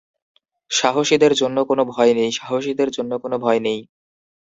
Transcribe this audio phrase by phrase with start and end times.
[0.71, 3.79] সাহসীদের জন্য কোন ভয় নেই; সাহসীদের জন্য কোন ভয় নেই।